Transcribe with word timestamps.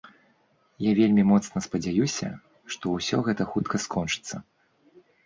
Я 0.85 0.91
вельмі 0.99 1.25
моцна 1.31 1.61
спадзяюся, 1.65 2.27
што 2.77 2.85
ўсё 2.95 3.21
гэта 3.29 3.47
хутка 3.51 3.81
скончыцца. 3.85 4.35